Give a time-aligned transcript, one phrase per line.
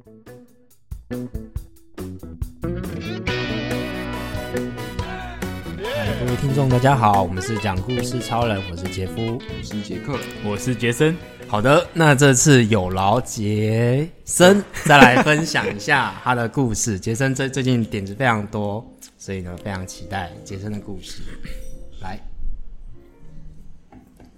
[0.00, 0.06] 各
[6.26, 11.14] 位听众，大家好，我们是讲故事超人，我是杰夫，我是杰克，我是杰森。
[11.46, 16.98] 好的，那这次有劳杰森 再来分享一下他的故事。
[16.98, 18.82] 杰森最最近点子非常多，
[19.18, 21.22] 所以呢，非常期待杰森的故事。
[22.00, 22.18] 来，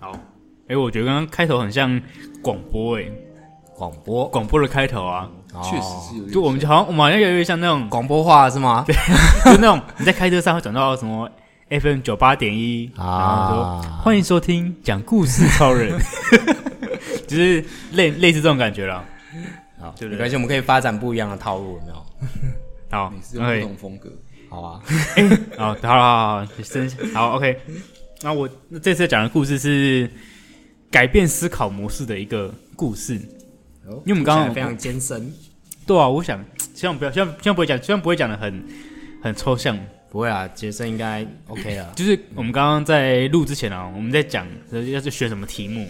[0.01, 0.19] 好，
[0.67, 2.03] 哎，我觉得刚刚开头很像
[2.43, 3.05] 广播，哎，
[3.77, 5.31] 广播，广播的开头啊，
[5.63, 8.85] 确实是有，就我们就好像我们好像越来越像那种广播话是吗？
[8.89, 8.95] 对，
[9.45, 11.29] 就那种你在开车上会转到什么
[11.69, 15.99] FM 九八点一啊，欢迎收听讲故事超人，
[17.27, 19.05] 就是类类似这种感觉了。
[19.81, 22.07] 好，没关系，我们可以发展不一样的套路，有没有？
[22.99, 24.11] 好，你是用不同风格。
[24.49, 24.81] 好啊，
[25.17, 27.59] 哎，好，好，好，好，真好，OK。
[28.21, 30.09] 那我那这次讲的故事是
[30.91, 35.33] 改变思考模式的一个故事，因为我们刚刚非常艰深。
[35.87, 38.65] 对啊，我想 希望不要，希望希望不会讲，希望不会讲的很
[39.23, 39.79] 很抽象。
[40.11, 41.91] 不会啊，杰森应该 OK 了。
[41.97, 45.89] 就是我们刚刚在录之前啊，我们在讲要是选什么题目，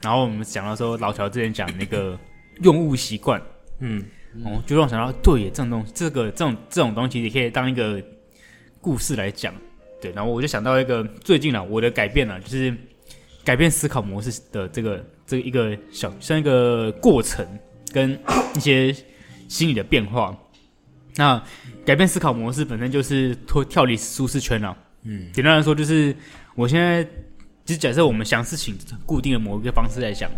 [0.00, 2.18] 然后我们讲到说老乔之前讲那个
[2.62, 3.40] 用物习惯，
[3.80, 4.02] 嗯。
[4.44, 8.00] 哦，就让我想到，对耶，这种东西，这个这种这种东西也可以当一个
[8.80, 9.52] 故事来讲，
[10.00, 10.12] 对。
[10.12, 12.72] 然后我就想到一个最近啊，我的改变啊，就是
[13.44, 17.44] 改变思考模式的这个这个一个小像一个过程
[17.92, 18.18] 跟
[18.54, 18.94] 一些
[19.50, 20.34] 心理的变化。
[21.16, 21.42] 那
[21.84, 24.74] 改变思考模式本身就是脱跳离舒适圈啊。
[25.02, 26.16] 嗯，简单来说就是
[26.54, 27.04] 我现在
[27.64, 30.30] 就是假设我们想事情固定的某一个方式来想，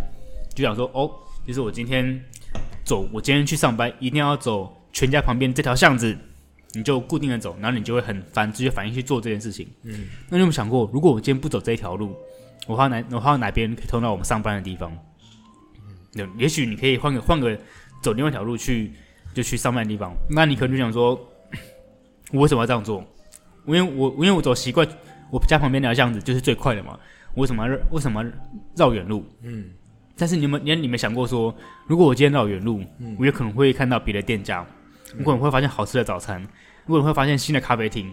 [0.54, 1.08] 就想说哦，
[1.46, 2.20] 就是我今天。
[2.84, 6.18] 走，我今天去上班一定要走全家旁边这条巷子，
[6.72, 9.68] 你就固定的走，然后你就会很烦，直接反应去做这件事情。
[9.84, 12.16] 嗯，那你有没有想过，如果我今天不走这一条路，
[12.66, 14.92] 我到哪，我到哪边可以通到我们上班的地方？
[16.16, 17.56] 嗯，也许你可以换个换个
[18.02, 18.92] 走另外一条路去，
[19.34, 20.14] 就去上班的地方。
[20.28, 21.18] 那你可能就想说，
[22.32, 23.04] 我为什么要这样做？
[23.66, 24.86] 因为我因为我走习惯，
[25.30, 26.98] 我家旁边那条巷子就是最快的嘛。
[27.34, 28.30] 我为什么要为什么要
[28.76, 29.24] 绕远路？
[29.42, 29.70] 嗯。
[30.14, 31.52] 但是你们，你你们想过说，
[31.86, 34.64] 如果我今天绕远路，嗯、我有可能会看到别的店家，
[35.14, 36.46] 嗯、我可能会发现好吃的早餐，
[36.86, 38.12] 我可能会发现新的咖啡厅，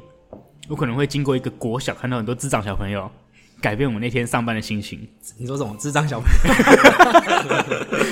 [0.69, 3.11] 我可能会经过一个国小，看到很多智障小朋友，
[3.61, 5.05] 改变我那天上班的心情。
[5.37, 5.75] 你说什么？
[5.77, 6.29] 智障小朋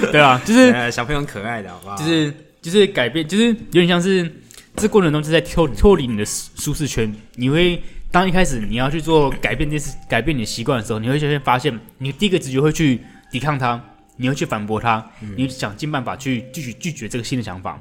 [0.04, 0.12] 友？
[0.12, 1.96] 对啊，就是、呃、小朋友很可爱的，好不好？
[1.96, 2.32] 就是
[2.70, 4.32] 就是改变，就是有点像是
[4.76, 7.14] 这过程中是在脱脱离你的舒适圈。
[7.36, 13.02] 你会当一开始你要去做改变这事，改变你的习惯的时候，你会先发现，你第一个直觉会去。
[13.30, 13.78] 抵抗它，
[14.16, 17.78] 你会去反驳它，嗯、你想尽办法去继续拒绝这个新的想法。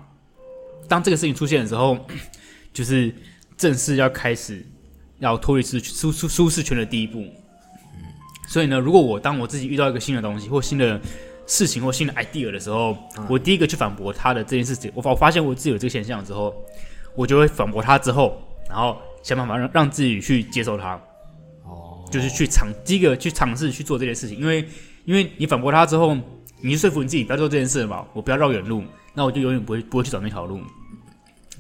[0.88, 2.04] 当这个事情出现的时候，
[2.72, 3.14] 就是
[3.56, 4.66] 正式要开始
[5.20, 7.20] 要脱离舒舒舒舒适圈的第一步。
[7.20, 8.02] 嗯、
[8.48, 11.00] 所以呢，如果我当我自己遇到一个新的东西或新的
[11.46, 16.54] 事情或新的 idea 的时候，嗯、我第一个去反驳他的这件事情，我发我发现我自己有这个现象之后，
[17.14, 21.00] 我就会反驳他之后，然后想办法让让自己去接受他。
[21.64, 24.68] 哦，就是去尝第一个去尝试去做这件事情，因为。
[25.06, 26.16] 因为你反驳他之后，
[26.60, 28.82] 你就说服你自己不要做这件事嘛，我不要绕远路，
[29.14, 30.60] 那我就永远不会不会去找那条路。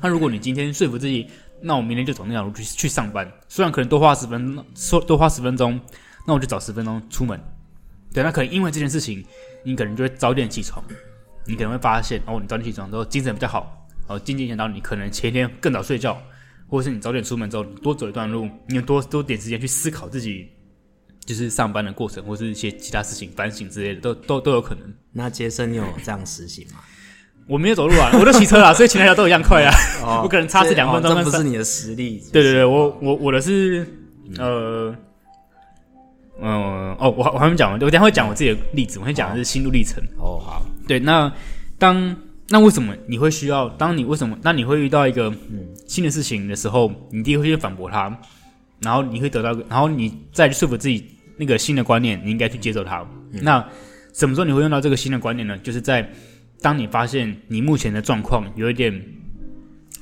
[0.00, 1.28] 那如果你今天说服自己，
[1.62, 5.80] 那我明天就走那条路去去上班，虽然可能多花十分说多花十分钟，
[6.26, 7.40] 那我就早十分钟出门。
[8.16, 9.22] 对，那可能因为这件事情，
[9.62, 10.82] 你可能就会早点起床，
[11.44, 16.16] 你可能会发现哦，你早点起床之后精神比较好，哦，渐渐想到你可能前一天更早睡觉，
[16.66, 20.48] 或者是你早点出门之后你多走一段路，你有多多点时间去思考自己。
[21.26, 24.94] 就是上班的过程，或是一些其他事情反省之类的，都都都有可能。
[25.10, 26.78] 那杰森，你有这样实行吗？
[27.48, 29.74] 我没有走路啊，我都骑车啊，所以前两条都一样快啊。
[30.04, 32.22] 哦、 我可能差这两分钟、哦，这不是你的实力。
[32.32, 33.84] 对对对，我我我的是
[34.38, 34.96] 呃
[36.40, 38.98] 嗯、呃、哦，我我还没讲完，我等下会讲我自己的例子。
[38.98, 40.02] 我先讲的是心路历程。
[40.18, 41.32] 哦好，对，那
[41.78, 42.16] 当
[42.48, 43.68] 那为什么你会需要？
[43.70, 44.38] 当你为什么？
[44.42, 48.16] 那你会遇到一个嗯新的事情的时候，你第一个会去反驳他，
[48.80, 51.12] 然后你会得到，然后你再去说服自己。
[51.38, 53.06] 那个新的观念，你应该去接受它。
[53.32, 53.62] 嗯、那
[54.14, 55.54] 什么时候你会用到这个新的观念呢？
[55.58, 56.10] 就是在
[56.62, 58.90] 当你发现你目前的状况有一点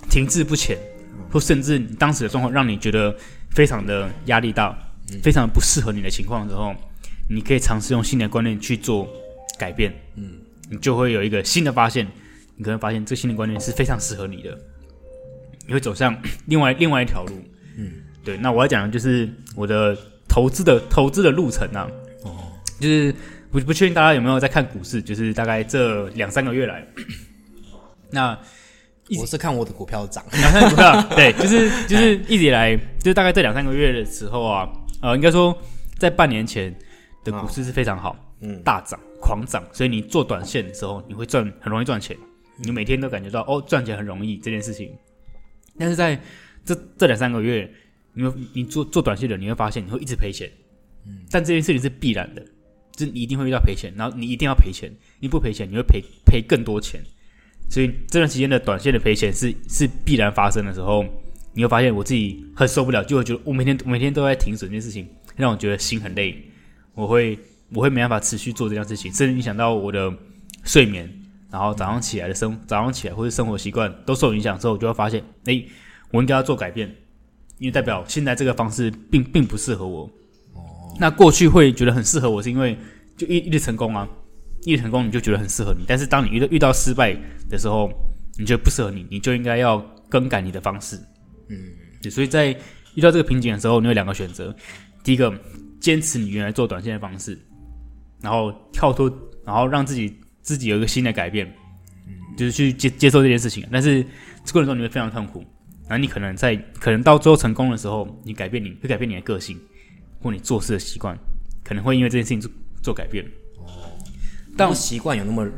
[0.08, 0.78] 停滞不前，
[1.32, 3.12] 或甚至你当时的状况让你觉得
[3.50, 4.83] 非常的压力大，嗯、
[5.22, 6.74] 非常不适合你的情况之后，
[7.28, 9.08] 你可以尝试用新的观念去做
[9.58, 9.92] 改变。
[10.16, 10.38] 嗯，
[10.70, 12.06] 你就会有一个新的发现。
[12.56, 14.56] 你可能发现这个新的观念是非常适合你的，
[15.66, 16.16] 你会走向
[16.46, 17.34] 另外另外一条路。
[17.76, 17.92] 嗯，
[18.24, 18.36] 对。
[18.36, 19.96] 那我要讲的就是我的。
[20.26, 21.88] 投资的投资的路程啊，
[22.24, 22.34] 哦，
[22.80, 23.14] 就是
[23.52, 26.84] 不不确定大家有没有在看股市，就是大概这两三个月来，
[28.10, 28.36] 那
[29.16, 34.68] 我是看我的股票涨，两三个股票，对，就是就是一直以来，就是大概这两三个月的时候啊，
[35.04, 35.54] 呃，应该说
[35.98, 36.74] 在半年前
[37.22, 42.16] 的股市是非常好，嗯，大涨狂涨，所以你做短线的时候你会赚，很容易赚钱，
[42.56, 44.90] 你每天都感觉到哦，赚钱很容易这件事情。
[45.78, 46.18] 但是在
[46.64, 47.70] 这这两三个月，
[48.14, 48.24] 你
[48.54, 50.50] 你做做短线的，你会发现你会一直赔钱。
[51.06, 52.42] 嗯，但这件事情是必然的，
[52.92, 54.90] 就是你一定会遇到赔钱，然后你一定要赔钱，
[55.20, 56.98] 你不赔钱，你会赔赔更多钱。
[57.68, 61.04] 所以这段时间的短线的赔钱是是必然发生的时候，
[61.54, 66.36] 你会发现我自己很受不了，就会觉得我每天每天都在停损这件事情，让我觉得心很累，
[66.94, 67.38] 我会
[67.72, 70.12] 我会没办法持续做这件事情，甚至影响到我的
[70.64, 71.08] 睡眠，
[71.50, 75.66] 然后早上起来的生早上起来或者生活习惯都受影响之后，我就会发现，诶，
[76.10, 76.88] 我应该要做改变，
[77.58, 80.04] 因为代表现在这个方式并并不适合我。
[80.54, 80.60] 哦，
[80.98, 82.76] 那过去会觉得很适合我，是因为
[83.16, 84.08] 就一一直成功啊。
[84.66, 87.14] 一直成功你就觉得很适合你，但是当你遇到遇到失败
[87.50, 87.90] 的时候，
[88.38, 89.78] 你觉得不适合你，你就应该要
[90.08, 90.98] 更改你的方式。
[91.48, 91.56] 嗯，
[92.02, 92.48] 对，所以在
[92.94, 94.54] 遇到这个瓶颈的时候，你有两个选择：
[95.02, 95.32] 第一个，
[95.80, 97.38] 坚持你原来做短线的方式，
[98.20, 99.10] 然后跳脱，
[99.44, 101.46] 然后让自己自己有一个新的改变，
[102.06, 103.66] 嗯，就是去接接受这件事情。
[103.70, 104.02] 但是
[104.44, 105.44] 这过程中你会非常痛苦，
[105.88, 109.60] 然后你可能在可能到最后成功的时候，你改变你会改变你的个性
[110.20, 111.18] 或你做事的习惯，
[111.62, 112.50] 可能会因为这件事情做
[112.82, 113.24] 做改变。
[113.58, 113.92] 哦
[114.56, 115.50] 但习惯有那么，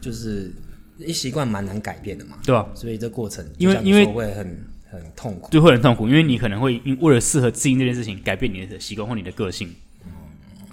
[0.00, 0.52] 就是
[0.98, 2.68] 一习惯蛮难改变的嘛，对吧？
[2.74, 4.60] 所以这过程因为因为会很
[4.90, 9.68] 很痛苦，就会很痛苦，因为你可能会因为了适合适应这件事情，改变你的习惯或你的个性。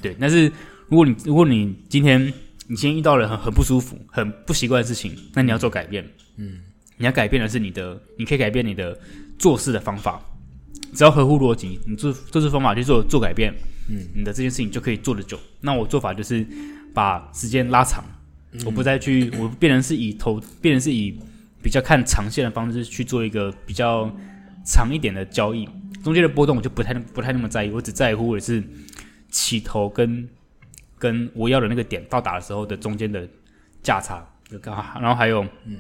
[0.02, 0.52] 对，但是
[0.88, 2.22] 如果你如果你今天
[2.68, 6.06] 你今天遇到了很很不舒服、很不习惯的事情，那你要做改变。
[6.38, 6.60] 嗯，
[6.98, 8.98] 你要改变的是你的，你可以改变你的
[9.40, 10.22] 做事的方法，
[10.94, 13.54] 只要合乎逻辑，你做做事方法去做做改变，
[13.90, 15.40] 嗯，你的这件事情就可以做得久。
[15.62, 16.46] 那我做法就是。
[16.94, 18.04] 把时间拉长，
[18.66, 21.16] 我不再去，我变成是以投，变成是以
[21.68, 24.10] 比较看长线的方式去做一个比较
[24.64, 25.68] 长一点的交易，
[26.02, 28.64] 中间的波动我就不太不太那么在意，我只在乎的是
[29.30, 30.30] 起头跟
[30.98, 33.28] 跟我要的那个点到达的时候的中间的
[33.84, 34.26] 价差，
[35.02, 35.76] 然后还有嗯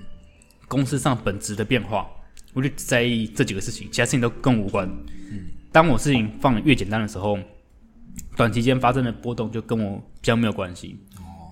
[0.68, 2.06] 公司上本质的变化，
[2.52, 4.86] 我就只在意这几个事情，其他事情都跟我无关。
[5.32, 7.40] 嗯，当我事情放得越简单的时候，
[8.36, 11.00] 短期间发生的波动就跟我比较没有关系。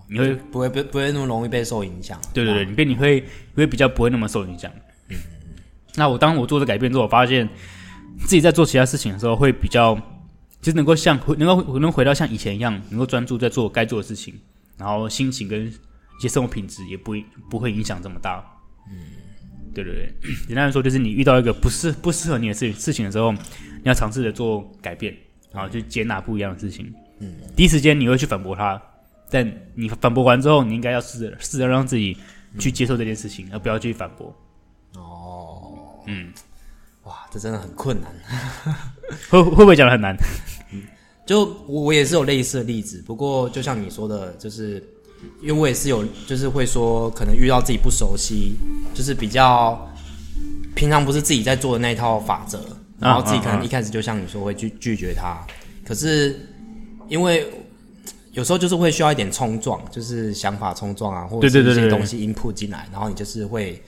[0.08, 2.20] 你会不会不不会那么容易被受影响？
[2.34, 3.22] 对对对，你变你会
[3.54, 4.72] 你会比较不会那么受影响。
[5.10, 5.18] 嗯，
[5.96, 7.48] 那我当我做的改变之后，我发现
[8.20, 9.96] 自己在做其他事情的时候会比较，
[10.62, 14.34] 就是能够像能够能回到像以前一样，能够专注在做该做的事情，
[14.78, 18.44] 然后心情跟一些生活品质也不会不会影响这么大。
[18.92, 18.98] 嗯，
[19.74, 20.14] 对对对，
[20.48, 23.40] 简单来说就是你遇到一个不适不适合你的事事情的时候，你
[23.84, 25.16] 要尝试着做改变，
[25.52, 26.94] 然后去接纳不一样的事情。
[27.20, 28.82] 嗯，第一时间你会去反驳他。
[29.30, 32.18] 但你反驳完之后，你应该要试着试着让自己
[32.60, 34.34] 去接受这件事情，嗯、而不要去反驳。
[34.96, 35.74] 哦，
[36.06, 36.32] 嗯，
[37.04, 38.12] 哇，这真的很困难。
[39.30, 40.16] 会会不会讲的很难？
[40.72, 40.84] 嗯，
[41.26, 44.82] 就我我也是有类似的例子，不过就像你说的，就是
[45.42, 48.56] 因为我也是有，就是会说可能遇到自己不熟悉，
[48.94, 49.92] 就是比较
[50.76, 52.64] 平常不是自己在做的那一套法则，
[53.00, 55.46] 然后自己可能一开始就像你说会拒拒绝他，
[55.84, 56.40] 可是
[57.10, 57.46] 因为。
[58.36, 63.82] 有时候就是会需要一点冲撞，就是想法冲撞啊，或者是一些东西 input 进来，然后你就是会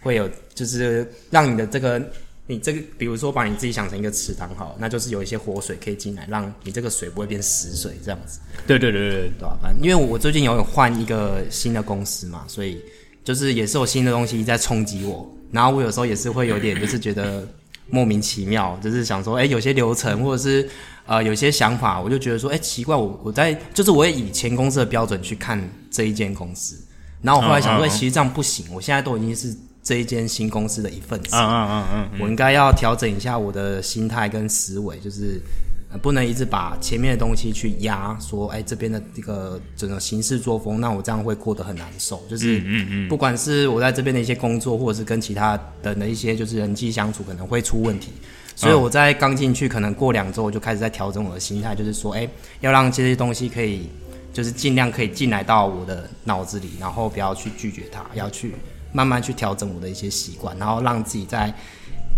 [0.00, 2.02] 会有，就是让你的这个
[2.46, 8.40] 你这个，比如说把你自己想成一个池塘好，那就是有一些活水可以进来，让你这个水不会变死水这样子。
[8.66, 9.48] 对对对对对？
[9.62, 12.82] 反正因为我最近有换一个新的公司嘛，所以
[13.22, 17.46] 就是也是有新的东西在冲击我，然后我有时候也是会有点就是觉得
[17.88, 20.68] 莫名其妙，就是想说，哎，有些流程或者是。
[21.06, 26.82] 呃，有些想法，我就觉得说，哎、欸，奇怪，我我在就是我也以前公司的标准去看这一间公司，
[27.20, 35.63] 然后我后来想说，其实这样不行，我现在都已经是这一间新公司的一份子，嗯嗯嗯嗯，我应该要调整一下我的心态跟思维，就是、呃、
[36.02, 48.12] 不能一直把前面的东西去压，说，哎、欸，这边的这个整个行事作风，那我这样会过得很难受，就是，嗯嗯，不管是我在这边的一些工作，或者是跟其他人的一些就是人际相处，可能会出问题。
[48.56, 52.28] 所以我在刚进去，可能过两周我就开始在调整我的心态，就是说，哎，
[52.60, 53.88] 要让这些东西可以，
[54.32, 58.54] 就是尽量可以进来到我的脑子里，然后不要去拒绝它，要去
[58.92, 61.52] 慢慢去调整我的一些习惯，然后让自己在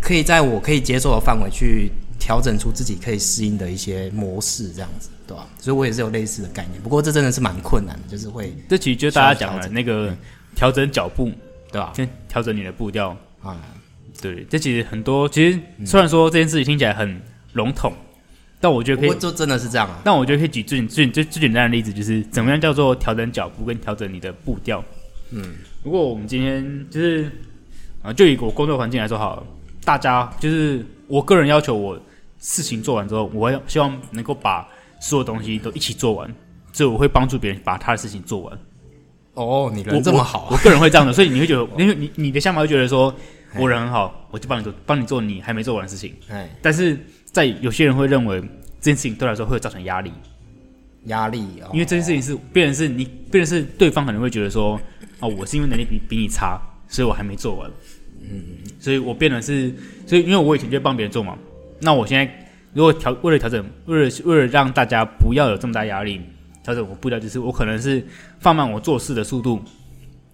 [0.00, 5.46] 可以在我可以接受的范围去调整出自己可以适应的一些模式，这样子，对吧？
[5.60, 10.14] 所以我也是有类似的概念，不过这真的是蛮困难的，就是会这其实就大家讲的那个
[10.54, 11.30] 调整脚步，
[11.70, 11.92] 对吧？
[11.94, 13.56] 先调整你的步调啊。
[14.20, 15.28] 对，这其实很多。
[15.28, 17.20] 其实虽然说这件事情听起来很
[17.52, 18.16] 笼统，嗯、
[18.58, 20.00] 但我觉得可以，就真的是这样啊。
[20.02, 24.82] 但我觉得可以举最最最最简单的例子，就是怎么样叫做调整脚步跟调整你的步调。
[25.32, 27.30] 嗯，如果我们今天就是
[28.02, 29.42] 啊，就以我工作环境来说好了，
[29.84, 32.00] 大家就是我个人要求，我
[32.38, 34.68] 事情做完之后，我要希望能够把
[35.00, 36.34] 所有东西都一起做完，
[36.72, 38.58] 所以我会帮助别人把他的事情做完。
[39.34, 43.14] 哦，你人这么好、啊我，我个人会这样的，所以你会觉得，因为你你的想法会觉得说，
[43.58, 46.14] 我人很好，我就帮你做，帮你做你还没做完的事情。
[46.30, 48.46] 哎，但是在有些人会认为这
[48.92, 50.10] 件事情对来说会造成压力，
[51.04, 54.80] 压力，哦、因为这件事情是，变成是你，变成是对方可能会觉得说，
[55.20, 57.70] 哦，我是因为能力比比你差，所以我还没做完。
[58.22, 58.42] 嗯，
[58.80, 59.74] 所以我变得是，
[60.06, 61.36] 所以因为我以前就帮别人做嘛，
[61.80, 66.20] 那我现在如果调为了调整，为了为了让大家不要有这么大压力，
[66.62, 68.06] 调整我步调，就是我可能是
[68.38, 69.62] 放慢我做事的速度，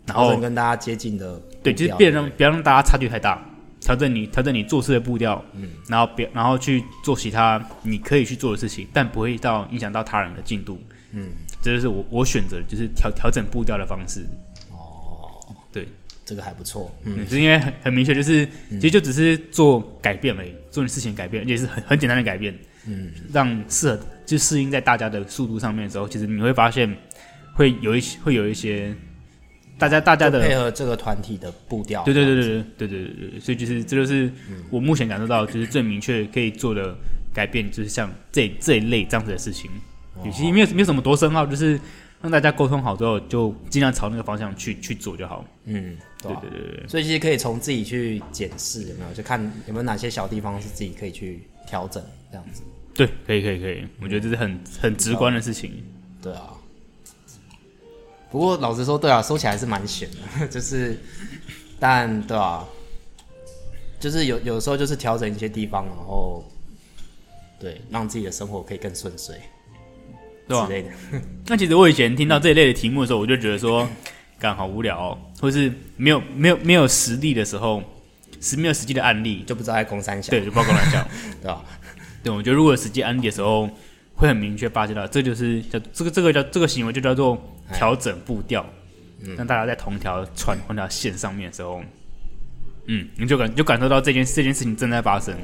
[0.06, 3.40] 然后跟大家接近的，对，就是别让不要让大家差距太大，
[3.80, 10.80] 调整你调整你做事的步调，嗯，然后别然后去做其他你可以去做的事情，但不会到影响到他人的进度，
[11.12, 11.28] 嗯，
[11.62, 14.26] 这就是我我选择就是调调整步调的方式，
[14.70, 15.86] 哦，对。
[16.24, 26.96] 这个还不错，嗯，是因为很很明确，就是其实就只是做改变而已，做你事情改变，也是很很简单的改变，嗯，让适合就适应在大家的速度上面的时候，其实你会发现
[27.54, 28.94] 会有一些会有一些
[29.76, 34.30] 大家大家的配合这个团体的步调，对对对对对对对对对，所以就是这就是
[34.70, 36.96] 我目前感受到就是最明确可以做的
[37.34, 39.68] 改变，就是像这这一类这样子的事情，
[40.24, 41.80] 有些没有没有什么多深奥，就是。
[42.22, 45.44] 让大家沟通好之后，就尽量朝那个方向去去做就好。
[45.64, 46.88] 嗯，对对对对。
[46.88, 52.62] 所以其实可以从自己去检视有没有，就看有没有哪些小地方是自己可以去调整这样子。
[52.94, 55.82] 对，可以可以可以，我觉得这是很很直观的事情。
[56.22, 56.54] 对啊。
[58.30, 60.08] 不过老实说，对啊，说起来是蛮悬
[60.40, 60.98] 的， 就是，
[61.78, 62.64] 但对啊，
[64.00, 66.42] 就是有有时候就是调整一些地方，然后，
[67.60, 69.36] 对，让自己的生活可以更顺遂。
[70.68, 70.90] 对吧？
[71.48, 73.88] 那其实我以前听到这一类的题目的时候，我就觉得说，
[74.38, 77.82] 干好无聊哦，或是没有没有没有实例的时候，
[78.40, 81.08] 是没有实际的案例，就不知道在攻三小，对，就不知道攻三小，
[81.40, 81.64] 对吧？
[82.22, 83.68] 对，我觉得如果有实际案例的时候，
[84.14, 87.40] 会很明确发现到，这就是叫这个这个叫这个行为就叫做
[87.72, 88.64] 调整步调，
[89.36, 91.82] 让大家在同条船同条线上面的时候，
[92.86, 95.34] 嗯，你就感就感受到这件这件事情正在发生，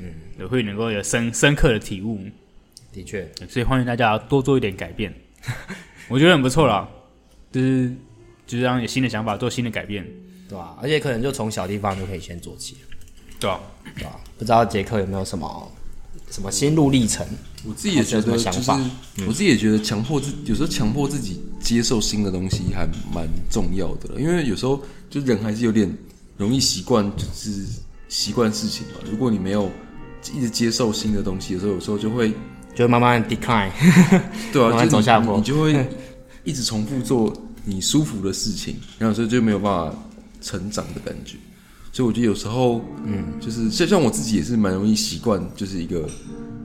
[0.00, 2.20] 嗯，也会能够有深深刻的体悟。
[2.94, 5.12] 的确，所以欢迎大家多做一点改变，
[6.08, 6.88] 我觉得很不错啦。
[7.50, 7.92] 就是
[8.46, 10.04] 就是让有新的想法，做新的改变，
[10.48, 10.78] 对吧、啊？
[10.82, 12.76] 而且可能就从小地方就可以先做起，
[13.38, 13.60] 对吧、啊？
[13.96, 14.20] 对吧、啊？
[14.38, 15.72] 不知道杰克有没有什么
[16.30, 17.26] 什么心路历程？
[17.64, 18.70] 我自己也觉得，就是
[19.26, 25.88] 我自己也觉得，强迫自有时候强迫自己接受新的东西还蛮重要的，因为有时候就人还是有点
[26.36, 27.64] 容易习惯，就是
[28.08, 28.94] 习惯事情嘛。
[29.08, 29.70] 如果你没有
[30.34, 32.32] 一直接受新的东西的时候，有时候就会。
[32.74, 33.70] 就会慢慢 decline，
[34.52, 35.86] 对啊，慢慢走下坡，你就会
[36.42, 37.32] 一直重复做
[37.64, 39.96] 你舒服的事情，然后所以就没有办法
[40.40, 41.36] 成长的感觉。
[41.92, 46.08] 所以我觉得有时候，嗯，就是像像我自己也是蛮容易习惯，就是一个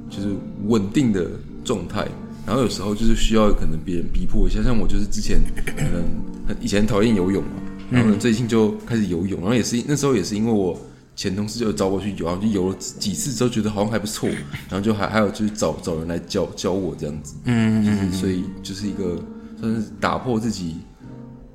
[0.09, 0.29] 就是
[0.65, 1.29] 稳定的
[1.63, 2.07] 状态。
[2.45, 6.03] 然后有时候就是需要可能别人逼迫一下，像我就是之前可能
[6.47, 7.49] 很以前讨厌游泳嘛，
[7.91, 10.75] 然后呢最近就开始游泳，然后也是那时候也是因为我。
[11.21, 14.29] 前同事就找我去游，然后就游了几次之后，觉得好像还不错，
[14.71, 19.21] 然后就还还有就是找找人来教教我这样子，嗯，就是所以就是一个
[19.59, 20.77] 算是打破自己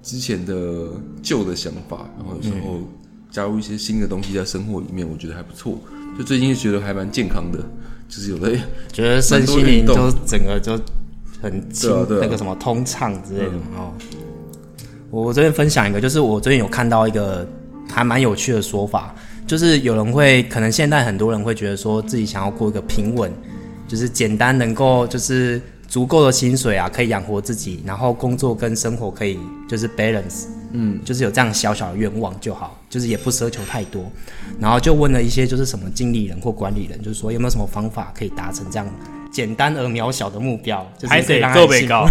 [0.02, 0.90] 之前的
[1.22, 2.80] 旧的想法，然后有时候
[3.30, 5.78] 加入一些新的东西在生活里面，我觉得还不错。
[6.18, 7.58] 就最近就觉得还蛮健康的，
[8.06, 8.54] 就是有的
[8.92, 10.78] 觉得身心灵都整个就
[11.40, 11.90] 很轻，
[12.20, 13.94] 那个什么通畅之类的哦。
[15.10, 17.48] 我这边分享一个，就是我最近有看到一个
[17.88, 19.14] 还蛮有趣的说法。
[19.46, 23.30] 就是有人会，可能现在很多人会觉得说自己想要过一个平稳，
[23.86, 34.10] 就是简单能够就是足够的薪水啊，可以养活自己，然后工作跟生活可以就是 balance，嗯，就是有这样小小的愿望就好，就是也不奢求太多。
[34.58, 38.88] 然后就问了一些就是什么经理人或管理人，就是说有没有什么方法可以达成这样
[39.30, 42.06] 简单而渺小的目标，就是可以让他幸高。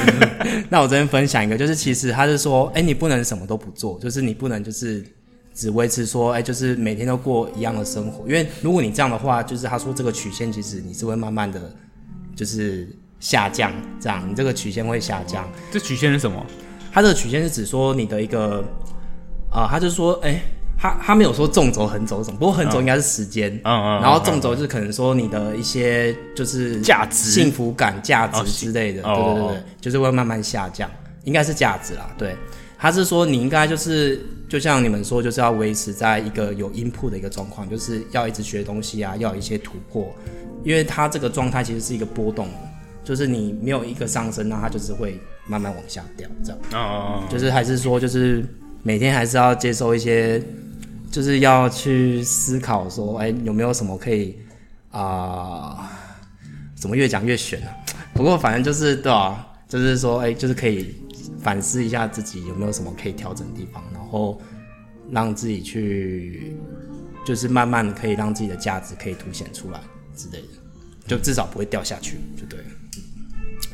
[0.70, 5.04] 那我这边分享一个，就是其实他是说，哎、欸，你不能什么都不做，就是你不能就是。
[5.54, 11.60] 只维持说，哎、欸，就是每天都过一样的生活，因为如果你这样的话，就是他说这个曲线其实你是会慢慢的，
[12.34, 12.88] 就是
[13.20, 15.46] 下降，这样你这个曲线会下降。
[15.70, 16.44] 这曲线是什么？
[16.92, 18.64] 它这个曲线是指说你的一个，
[19.50, 20.42] 啊、呃，他就说，哎、欸，
[20.78, 30.90] 他他没有说纵轴、横轴什么，不过横轴应该是时间，嗯嗯，然后纵轴就是可能说你的一些就是价值、幸福感、价值之类的，对对对对，就是会慢慢下降，
[31.24, 32.34] 应该是价值啦，对。
[32.78, 40.14] 他是说，你应该就是，就像你们说，就是要维持在一个有 input 的一个状况，就是要一直学东西啊，要有一些突破，
[40.62, 42.46] 因为它这个状态其实是一个波动，
[43.02, 46.58] 就是你没有一个上升，那它就是会慢慢往下掉，这样。
[46.74, 47.22] 哦。
[47.30, 48.44] 就是还是说，就是
[48.82, 50.42] 每天还是要接受一些，
[51.10, 54.36] 就是要去思考说，哎，有没有什么可以
[54.90, 55.78] 啊、呃？
[56.74, 57.72] 怎么越讲越悬啊？
[58.12, 59.46] 不过反正就是对吧？
[59.66, 60.94] 就是说，哎，就是可以。
[61.42, 64.40] 反思一下自己有没有什么可以调整的地方，然后
[65.10, 66.56] 让自己去，
[67.26, 69.80] 就是慢慢可以让自己的价值可以凸显出来
[70.14, 70.48] 之类的，
[71.06, 72.64] 就至少不会掉下去，就对了。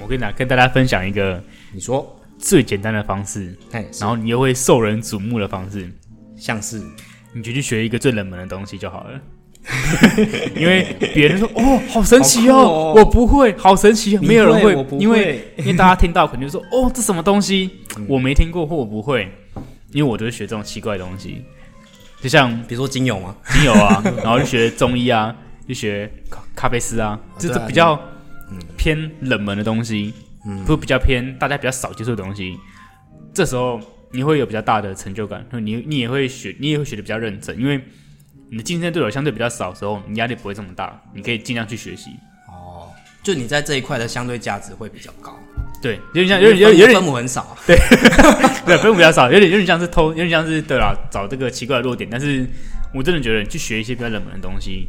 [0.01, 3.57] 我跟你讲，跟大家分享一个你说最简单的方式，
[4.01, 5.91] 然后你又会受人瞩目的方式，
[6.37, 6.81] 像是
[7.35, 9.21] 你就去学一个最冷门的东西就好了。
[10.57, 12.95] 因为别人说哦，好神奇哦，哦。
[12.97, 19.31] 我不会，好神奇，没有人会，会因为因为大家听到肯定说哦，这什么东西，嗯、我没听过或我不会，
[19.93, 21.45] 因为我就是学这种奇怪的东西，
[22.23, 25.35] 就像比如说精油嘛，精油啊， 然后就学中医啊，
[25.69, 28.01] 就学咖咖啡师啊，这是比较
[28.77, 30.13] 偏冷门的东西，
[30.47, 32.57] 嗯，不比较偏大家比较少接触的东西，
[33.35, 33.79] 这时候
[34.13, 37.79] 你会有比较大的成就感，你你也会学，你也会学的比较认真，因为。
[38.51, 42.11] 你的竞争对手相对比较少的时候，你压力不会这么大，你可以尽量去学习。
[42.49, 42.89] 哦，
[43.23, 45.39] 就你在这一块的相对价值会比较高。
[45.81, 47.57] 对，有点像，有点有点有点分母很少。
[47.67, 47.77] 对，
[48.67, 52.09] 对，分母比较少，有点有点像是偷，有点像是对啦，找这个奇怪的弱点。
[52.11, 52.45] 但是
[52.93, 54.89] 我真的觉得，你去学一些比较冷门的东西，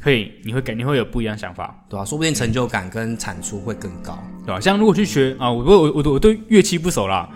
[0.00, 2.04] 可以，你会肯定会有不一样想法，对吧、啊？
[2.04, 4.60] 说不定成就感跟产出会更高，对吧、啊？
[4.60, 7.28] 像如果去学啊，我我我我对乐器不熟啦，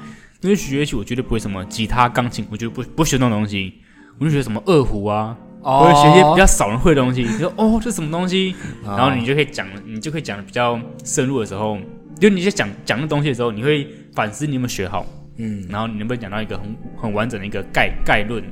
[0.42, 3.74] 因为学乐器我绝对不会什么吉他、钢琴，我绝对不不学那种东西，
[4.18, 5.36] 我就学什么二胡啊。
[5.62, 8.54] 或者学一些比较少人会的东西，你说哦，这什么东西？
[8.84, 11.78] 然后你就可以讲，你就可以讲的比较深入的时候，
[12.20, 18.42] 就你在讲讲的东西的时候，你会反思你有没有学好，嗯，然后你能不能讲到一个很很完整的一个概概论，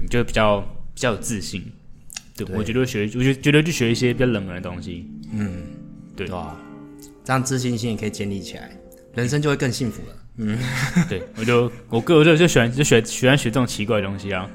[0.00, 0.60] 你就比较
[0.94, 1.62] 比较有自信。
[2.36, 2.56] 对，对。
[2.56, 5.62] 我觉得学，我就觉得去学一些比较冷门的东西，嗯，
[6.16, 6.56] 对，对啊，
[7.24, 8.70] 这样自信心也可以建立起来，
[9.14, 10.16] 人生就会更幸福了。
[10.38, 10.58] 嗯，
[11.10, 14.48] 对，我就我个人就就喜欢就学喜欢学这种奇怪的东西啊。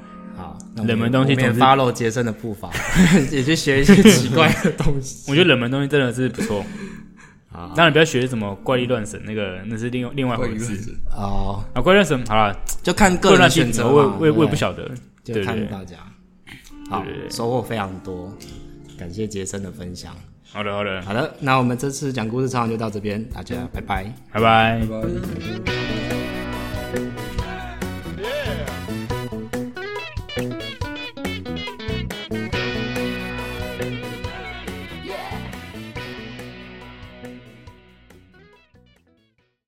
[0.86, 2.70] 冷门东西总是 follow 杰森的步伐，
[3.32, 5.25] 也去学一些奇怪的东西。
[5.32, 6.63] 我觉得冷门东西真的是不错。
[7.51, 10.94] 啊，当然不要学什么怪力乱神，那个那是另另外一回事。
[11.16, 13.88] 哦，啊，怪力乱神好了，就看个人选择。
[13.88, 14.92] 我我我也不晓得，
[15.24, 15.96] 就看大家。
[16.89, 18.32] 好，收获非常多，
[19.00, 20.16] 感谢杰森的分享。
[20.51, 21.33] 好的，好的，好的。
[21.40, 25.01] 那我们这次讲故事唱就到这边，大家拜拜，拜拜，拜
[26.94, 27.26] 拜。